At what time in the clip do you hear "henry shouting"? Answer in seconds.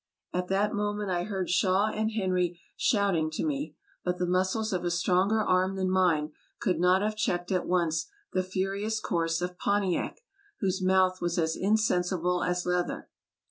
2.13-3.29